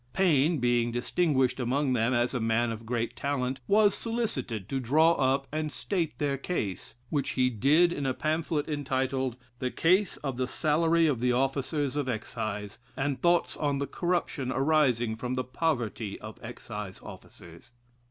[0.13, 5.11] Paine being distinguished among them as a man of great talent, was solicited to draw
[5.11, 10.37] up and state their case, which he did in a pamphlet entitled "The Case of
[10.37, 15.43] the Salary of the Officers of Excise, and Thoughts on the Corruption arising from the
[15.43, 17.71] Poverty of Excise Officers."